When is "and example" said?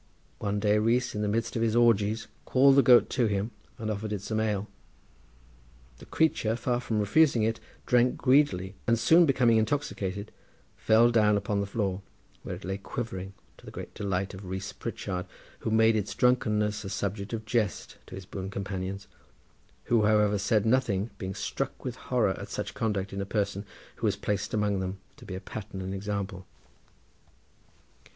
25.79-26.47